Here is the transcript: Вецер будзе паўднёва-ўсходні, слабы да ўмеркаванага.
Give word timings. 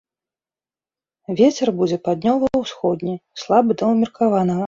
Вецер 1.41 1.67
будзе 1.81 1.97
паўднёва-ўсходні, 2.07 3.13
слабы 3.43 3.71
да 3.83 3.91
ўмеркаванага. 3.93 4.59